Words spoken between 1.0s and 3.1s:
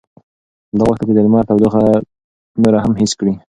چې د لمر تودوخه نوره هم